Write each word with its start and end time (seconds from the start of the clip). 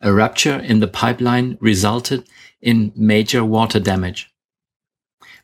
A 0.00 0.10
rupture 0.10 0.62
in 0.62 0.80
the 0.80 0.86
pipeline 0.86 1.56
resulted 1.60 2.24
in 2.60 2.92
major 2.94 3.42
water 3.48 3.80
damage. 3.80 4.26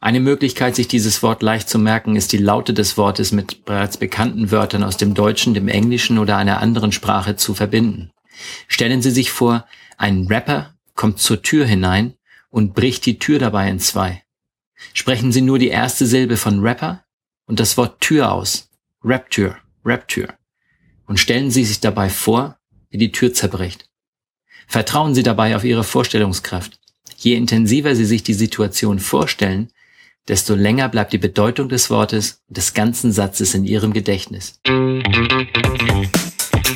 Eine 0.00 0.20
Möglichkeit, 0.20 0.76
sich 0.76 0.86
dieses 0.86 1.22
Wort 1.22 1.42
leicht 1.42 1.68
zu 1.68 1.78
merken, 1.78 2.14
ist 2.14 2.32
die 2.32 2.38
Laute 2.38 2.74
des 2.74 2.98
Wortes 2.98 3.32
mit 3.32 3.64
bereits 3.64 3.96
bekannten 3.96 4.50
Wörtern 4.50 4.84
aus 4.84 4.98
dem 4.98 5.14
Deutschen, 5.14 5.54
dem 5.54 5.66
Englischen 5.66 6.18
oder 6.18 6.36
einer 6.36 6.60
anderen 6.60 6.92
Sprache 6.92 7.36
zu 7.36 7.54
verbinden. 7.54 8.13
Stellen 8.68 9.02
Sie 9.02 9.10
sich 9.10 9.30
vor, 9.30 9.66
ein 9.96 10.26
Rapper 10.26 10.74
kommt 10.94 11.18
zur 11.18 11.42
Tür 11.42 11.66
hinein 11.66 12.14
und 12.50 12.74
bricht 12.74 13.06
die 13.06 13.18
Tür 13.18 13.38
dabei 13.38 13.68
in 13.68 13.80
zwei. 13.80 14.22
Sprechen 14.92 15.32
Sie 15.32 15.40
nur 15.40 15.58
die 15.58 15.68
erste 15.68 16.06
Silbe 16.06 16.36
von 16.36 16.60
Rapper 16.60 17.04
und 17.46 17.60
das 17.60 17.76
Wort 17.76 18.00
Tür 18.00 18.32
aus. 18.32 18.70
Raptür, 19.02 19.56
Raptür. 19.84 20.34
Und 21.06 21.18
stellen 21.18 21.50
Sie 21.50 21.64
sich 21.64 21.80
dabei 21.80 22.08
vor, 22.08 22.58
wie 22.90 22.98
die 22.98 23.12
Tür 23.12 23.34
zerbricht. 23.34 23.88
Vertrauen 24.66 25.14
Sie 25.14 25.22
dabei 25.22 25.56
auf 25.56 25.64
Ihre 25.64 25.84
Vorstellungskraft. 25.84 26.78
Je 27.16 27.34
intensiver 27.34 27.94
Sie 27.94 28.04
sich 28.04 28.22
die 28.22 28.34
Situation 28.34 28.98
vorstellen, 28.98 29.70
desto 30.28 30.54
länger 30.54 30.88
bleibt 30.88 31.12
die 31.12 31.18
Bedeutung 31.18 31.68
des 31.68 31.90
Wortes 31.90 32.42
und 32.48 32.56
des 32.56 32.72
ganzen 32.72 33.12
Satzes 33.12 33.54
in 33.54 33.64
Ihrem 33.64 33.92
Gedächtnis. 33.92 34.60